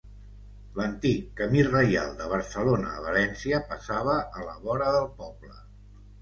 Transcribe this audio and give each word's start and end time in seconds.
L'antic 0.77 1.27
camí 1.41 1.65
Reial 1.67 2.09
de 2.21 2.29
Barcelona 2.31 2.95
a 2.95 3.03
València 3.09 3.61
passava 3.75 4.17
a 4.41 4.49
la 4.49 4.57
vora 4.65 4.89
del 4.97 5.07
poble. 5.21 5.55